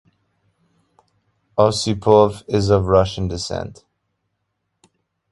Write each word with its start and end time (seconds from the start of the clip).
Osipov 1.59 2.41
is 2.47 2.71
of 2.71 2.87
Russian 2.87 3.27
descent. 3.27 3.83